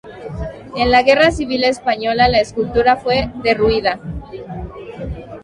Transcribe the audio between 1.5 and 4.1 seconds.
Española la escultura fue derruida.